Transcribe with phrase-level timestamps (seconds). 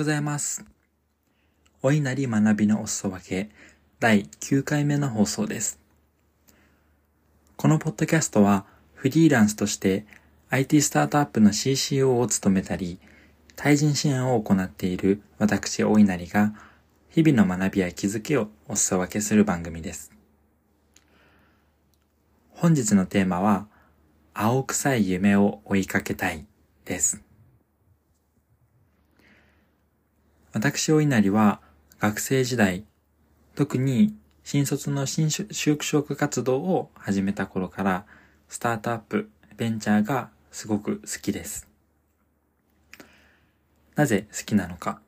[0.00, 0.64] ございます。
[1.82, 3.50] お稲荷学びのお裾分け
[3.98, 5.78] 第9回目の放送です。
[7.58, 10.06] このポッドキャストはフリーランスとして
[10.48, 12.98] IT スタートアップの CCO を務めたり、
[13.56, 16.54] 対人支援を行っている私お稲荷が
[17.10, 20.12] 日々の学びや気づきをお裾分けする番組です。
[22.48, 23.66] 本日のテーマは
[24.32, 26.46] 青臭い夢を追いかけたい
[26.86, 27.20] です。
[30.52, 31.60] 私お稲荷は
[32.00, 32.84] 学生時代、
[33.54, 38.04] 特に新卒の新就職活動を始めた頃から、
[38.48, 41.68] スタートアップ、ベンチャーがすごく好きです。
[43.94, 45.00] なぜ好きなのか。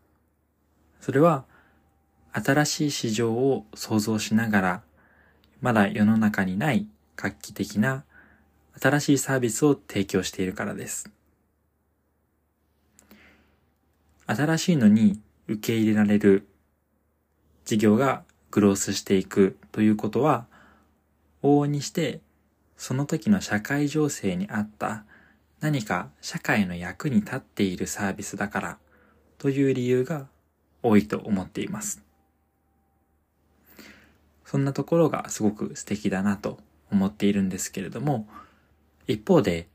[1.00, 1.44] それは、
[2.32, 4.82] 新しい市場を想像しながら、
[5.60, 8.04] まだ世の中にない画期的な
[8.80, 11.10] 新しいサービスを提供しているからです。
[14.26, 16.46] 新しいのに受け入れられる
[17.64, 20.46] 事業がグロースしていくということは、
[21.42, 22.20] 往々にして
[22.76, 25.04] その時の社会情勢に合った
[25.60, 28.78] 何か社会の役に立っているサービスだから
[29.38, 30.26] という理由が
[30.82, 32.02] 多いと思っています。
[34.44, 36.58] そんなところがすごく素敵だなと
[36.90, 38.28] 思っているんですけれども、
[39.06, 39.68] 一方で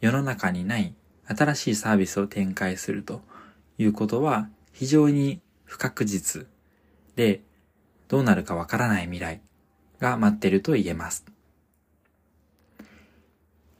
[0.00, 0.94] 世の中にない
[1.26, 3.22] 新しいサービスを展開すると
[3.78, 6.46] いうことは非常に不確実
[7.16, 7.42] で、
[8.08, 9.40] どうなるかわからない未来
[10.00, 11.24] が待ってると言えます。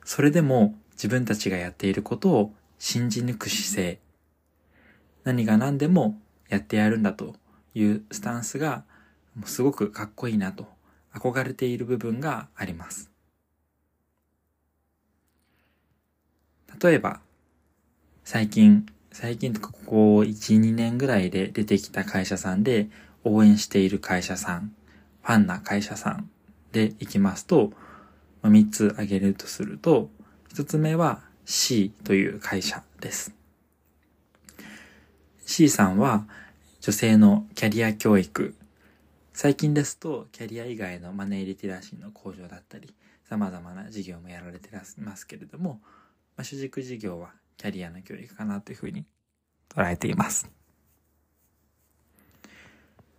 [0.04, 4.00] それでも自分たちがやっていることを信じ抜く姿勢、
[5.24, 7.34] 何が何でもやってやるんだと
[7.74, 8.84] いうスタンスが
[9.44, 10.66] すごくかっこいいなと
[11.14, 13.10] 憧れている部分があります。
[16.82, 17.20] 例えば、
[18.24, 22.89] 最近最近とかここ1、2年ぐらいで出てきた会社さんで
[23.24, 24.74] 応援している会社さん、
[25.23, 26.30] ファンな会社さん
[26.73, 27.73] でいきますと、
[28.42, 30.08] 3つ挙げるとすると、
[30.55, 33.34] 1つ目は C という会社です。
[35.44, 36.27] C さんは
[36.80, 38.55] 女性のキャリア教育、
[39.34, 42.94] 最近ですとキャリア以外のマネーリテラシーの向上だったり、
[43.29, 45.80] 様々な事業もやられてますけれども、
[46.34, 49.05] まあ、主軸事業はキャリアの教育かなというふうに
[49.68, 50.51] 捉えています。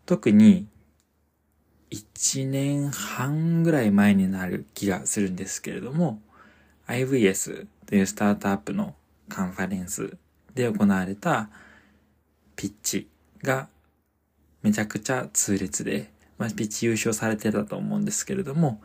[0.06, 0.68] 特に
[1.92, 6.22] 1年半ぐらい前になる気がするんですけれども、
[6.88, 8.96] IVS というスタートアップの
[9.30, 10.18] カンファレンス
[10.56, 11.50] で行われた
[12.56, 13.08] ピッチ
[13.42, 13.68] が
[14.62, 18.82] めちゃくちゃ痛烈で、まあ、ピッチ優勝されてたと思うんですけれども、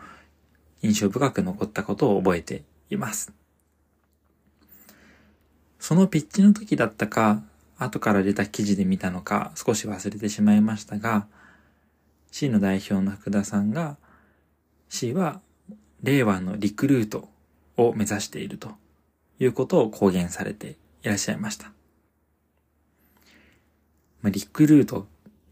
[0.83, 3.33] 印象深く残ったことを覚えています。
[5.79, 7.43] そのピッチの時だったか、
[7.79, 11.27] 後から出た記事で見たのか少し忘れてしまいましたが、
[12.31, 13.97] C の代表の福田さんが、
[14.89, 15.41] C は
[16.03, 17.29] 令和のリクルート
[17.77, 18.73] を目指していると
[19.39, 21.73] いうことを公言されていらっしゃいました。
[24.21, 25.05] まあ、リクルートっ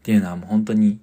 [0.03, 0.99] ていうのはもう本当に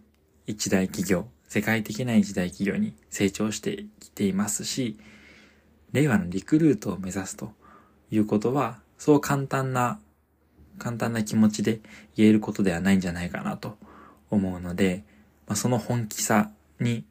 [0.47, 4.99] 一大企業、世界的な一大企業に成長してきていますし、
[5.93, 7.53] 令和のリクルートを目指すと
[8.11, 10.01] いうことは、そう簡単な、
[10.79, 11.81] 簡単な気持ちで
[12.17, 13.77] 言えることではないんじゃないかなと
[14.31, 15.05] 思うので、
[15.47, 16.51] まあ、その本気さ
[16.81, 17.05] に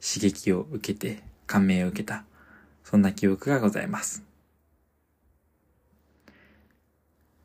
[0.00, 2.24] 刺激を受けて、感銘を受けた、
[2.84, 4.22] そんな記憶がございます。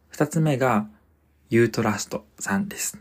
[0.10, 0.88] 二つ目が、
[1.50, 3.00] ユートラストさんです。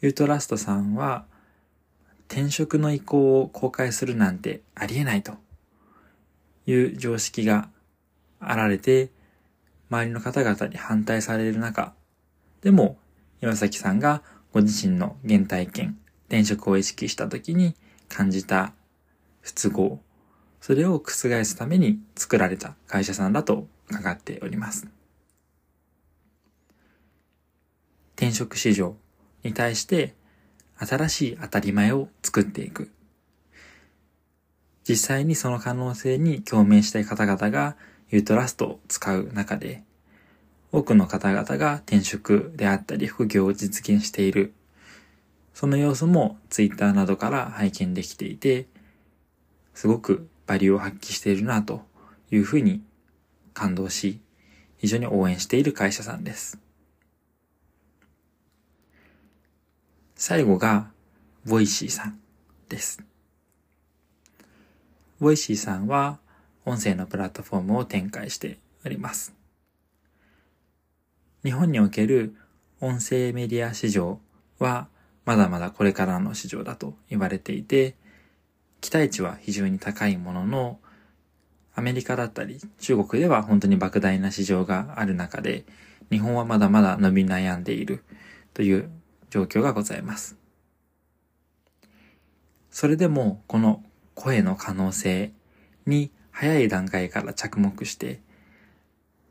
[0.00, 1.24] ユートラストさんは、
[2.28, 5.34] 転職の意向を公開するなんてありえないと
[6.66, 7.68] いう常識が
[8.50, 9.10] あられて、
[9.90, 11.94] 周りの方々に反対される中、
[12.62, 12.98] でも、
[13.40, 14.22] 岩崎さんが
[14.52, 17.74] ご自身の原体験、転職を意識した時に
[18.08, 18.72] 感じた
[19.40, 20.00] 不都合、
[20.60, 21.10] それを覆
[21.44, 24.88] すために作られた会社さんだと伺っております。
[28.16, 28.96] 転職市場
[29.42, 30.14] に対して
[30.76, 32.90] 新しい当たり前を作っていく。
[34.88, 37.76] 実際にその可能性に共鳴したい方々が
[38.14, 39.82] YOUTRUST を使う中で、
[40.70, 44.54] 多くの方々が転職であったり副業を実現している。
[45.52, 48.68] その様子もツイッターなどから拝見できていて、
[49.74, 51.82] すごくバリューを発揮しているなと
[52.30, 52.84] いうふうに
[53.52, 54.20] 感動し、
[54.78, 56.60] 非常に応援している会社さんです。
[60.14, 60.88] 最後が、
[61.44, 62.20] Voicy さん
[62.68, 63.02] です。
[65.18, 66.20] Voicy さんは、
[66.64, 69.34] 音声のプラットフォームを展開しております。
[71.44, 72.34] 日本における
[72.80, 74.18] 音声メディア市場
[74.58, 74.88] は
[75.24, 77.96] まだまだこれからの市場だと言われていて、
[78.80, 80.78] 期待値は非常に高いものの、
[81.74, 85.64] アメリカだったり中国では本当に莫大な市場がある中で、
[86.10, 88.04] 日本はまだまだ伸び悩んでいる
[88.52, 88.90] という
[89.30, 90.36] 状況がございます。
[92.70, 93.82] それでもこの
[94.14, 95.32] 声の可能性
[95.86, 98.20] に早い段階から着目して、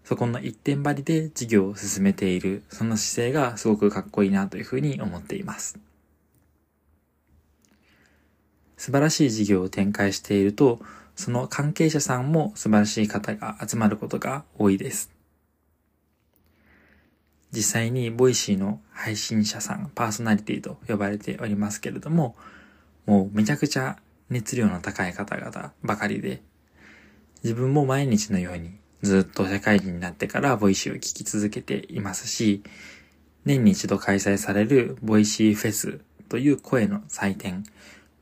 [0.06, 5.78] そこの一点張りで事業を進めている、その姿勢がすごくかっこいいなというふうに思っています。
[8.78, 10.80] 素晴らしい事業を展開していると、
[11.16, 15.12] その関係者さんも素晴らしい方が集まることが多いです。
[17.52, 22.38] 実際に Voicy の配信者さん、パーソナリティと呼ばれておりますけれども、
[23.06, 23.98] もうめちゃくちゃ
[24.30, 26.42] 熱量の高い方々ばかりで、
[27.44, 32.63] 自分も毎日のようにずっと社会人になってから Voicy を聞き続けていますし、
[33.44, 36.00] 年に一度開催される Voicy フェス
[36.30, 37.66] という声の祭典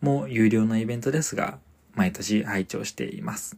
[0.01, 1.59] も有料のイベントですが、
[1.93, 3.57] 毎年拝聴しています。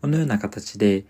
[0.00, 1.04] このような形で、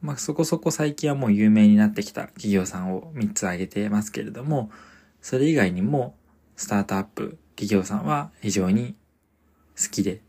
[0.00, 4.72] まあ、そこそこ最近はもう有名になってきた企業さんを3つ挙げてますけれども、
[5.22, 6.16] それ以外にも
[6.56, 8.96] スタートアップ企業さんは非常に
[9.80, 10.20] 好きで、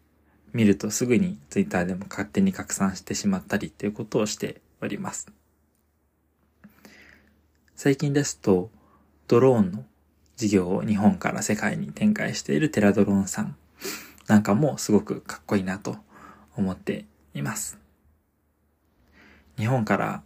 [0.53, 5.31] 見るとすぐにツイッターでも勝手に拡散してしまったりっていうことをしております。
[7.75, 8.69] 最近ですと、
[9.27, 9.85] ドローンの
[10.35, 13.55] 事業を日本から世界に展開しているテラドローンさん
[14.27, 15.97] なんかもすごくかっこいいなと
[16.55, 17.77] 思っています。
[19.57, 20.21] 日本から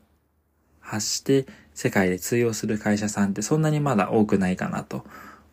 [0.79, 5.05] 発して世界で通用する会社さんってそんなにまだ多くないかなと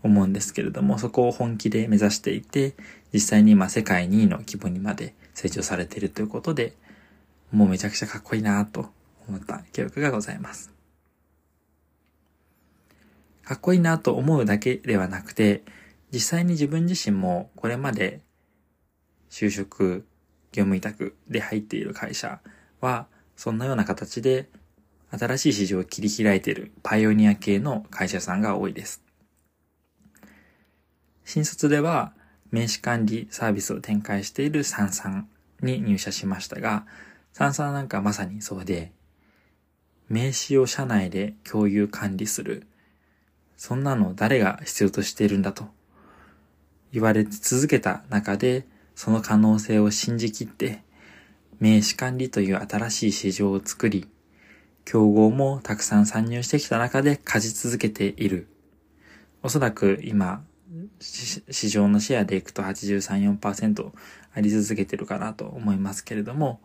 [0.03, 2.75] 思うんですけれども、そこを本気で目指していて、
[3.13, 6.75] 実際に今世界2位の規模にまで成長されているということで、
[7.51, 8.91] もうめちゃくちゃかっこいいなと
[9.29, 10.73] 思った記憶がございます。
[13.45, 15.63] かっこいいなと思うだけではなくて、
[16.13, 18.21] 実際に自分自身もこれまで
[19.31, 20.07] 就職、
[20.53, 22.41] 業務委託で入っている会社
[22.81, 23.07] は、
[23.37, 24.49] そんなような形で
[25.11, 29.03] 新しい市場を切り開いているパイオニア系の会社さんが多いです。
[31.25, 32.13] 新卒では
[32.51, 35.29] 名刺管理サービスを展開しているサンサン
[35.63, 36.87] に入社しましたが、
[37.33, 38.93] サンサンなんかまさにそうで、
[40.09, 42.67] 名刺を社内で共有管理する。
[43.57, 45.69] そんなの誰が必要としているんだと
[46.93, 50.83] 言われ続けた中で、その可能性を信じきって、
[51.61, 54.09] 名刺管理という新しい市場を作り、
[54.85, 58.49] 競合もたくさん参入してきた中で勝ち続けている。
[59.43, 60.45] おそらく今、
[61.01, 63.93] 市場のシェアでいくと83、4%
[64.35, 66.61] あり続けてるかなと思いますけれども、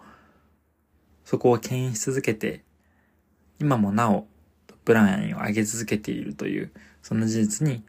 [1.25, 2.63] そこを牽引し続けて、
[3.59, 4.27] 今もなお
[4.67, 6.71] トップランを上げ続けているという、
[7.01, 7.83] その事実に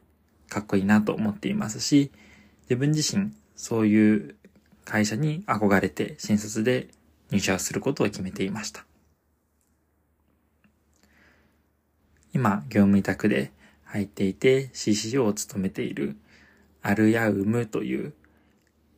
[0.49, 2.12] かっこいいなと思っていますし、
[2.62, 4.37] 自分自身そういう
[4.84, 6.88] 会社に憧れて新卒で
[7.31, 8.84] 入社をすることを決めていました。
[12.32, 13.52] 今、業務委託で
[13.94, 16.17] 入っていて CCO を務めている
[16.82, 18.12] アルヤウムという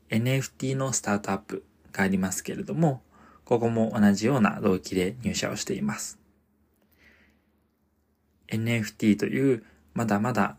[0.09, 3.03] NFT のスタートアップがありますけれども、
[3.45, 6.19] ここも同じような動機で入社をしています。
[8.49, 10.57] NFT というまだまだ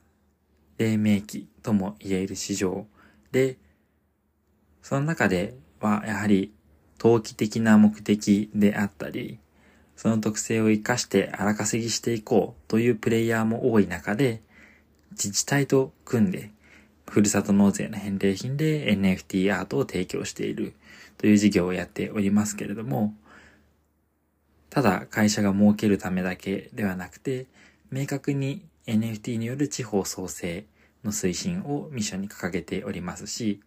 [0.78, 2.86] 黎明期とも言える市場
[3.32, 3.58] で、
[4.84, 6.54] その中ではやはり
[7.00, 9.40] 投機的な目的であったり、
[9.98, 14.42] その特性を活かして荒稼ぎしていこうというプレイヤーも多い中で、
[15.12, 16.52] 自治体と組んで、
[17.10, 20.74] ふるさと納税の返礼品で NFT アートを提供している
[21.18, 23.16] という事業をやっておりますけれども、
[24.70, 27.48] ただ会社が儲けるためだけではなくて、
[27.90, 30.66] 明確に NFT による地方創生
[31.04, 33.62] の推進をミッションに掲げておりますし、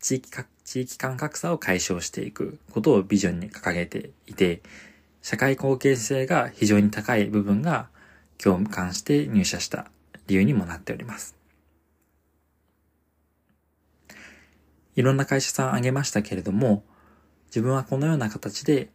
[0.00, 4.62] 地域か、地域間格差を解消していくことをビジョンに掲げていて、
[5.28, 7.88] 社会貢献性が非常に高い部分が
[8.38, 9.90] 共感して入社した
[10.28, 11.34] 理由にもなっております。
[14.94, 16.84] いろんな会社さん挙げましたけれども、
[17.46, 18.90] 自分はこのような形で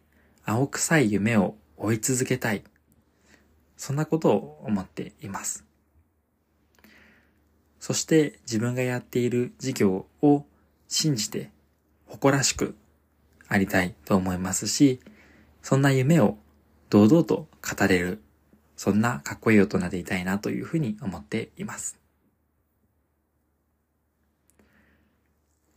[0.46, 2.64] 青臭い夢を追い続けたい。
[3.76, 5.66] そんなことを思っています。
[7.78, 10.46] そして自分がやっている事業を
[10.88, 11.50] 信じて
[12.06, 12.74] 誇らしく
[13.48, 14.98] ありたいと思いますし、
[15.62, 16.38] そんな夢を
[16.90, 18.20] 堂々と語れる、
[18.76, 21.98] そんなかっこいい大人でいたいなというふうに思っています。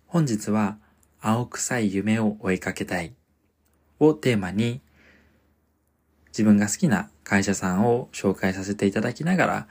[0.08, 0.78] 本日は
[1.22, 3.14] 青臭い夢を追いかけたい
[4.00, 4.82] をテーマに
[6.30, 9.68] 自分が好きな会社さんを紹介させていただきながら、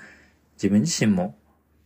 [0.55, 1.37] 自分自身も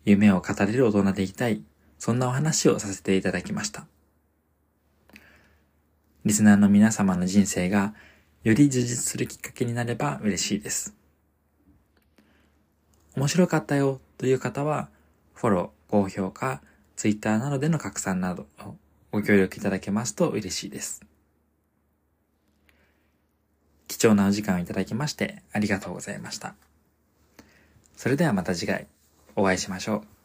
[0.04, 1.62] 夢を語れる大人でいたい、
[1.99, 3.87] そんなお話をさせていただきました。
[6.25, 7.94] リスナーの皆様の人生が
[8.48, 10.94] より充実するきっかけになれば嬉しいです。
[13.14, 14.88] 面白かったよという方は、
[15.34, 16.62] フォロー、高評価、
[16.96, 18.46] ツイッターなどでの拡散など
[19.12, 21.02] ご協力いただけますと嬉しいです。
[23.86, 26.54] 貴重なお時間をいただきましてありがとうございました。
[27.98, 28.86] それではまた次回
[29.36, 30.17] お会いしましょう。